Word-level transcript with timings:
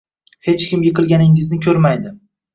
Hech 0.47 0.65
kim 0.71 0.85
yiqilganingizni 0.87 1.61
ko’rmaydi 1.69 2.17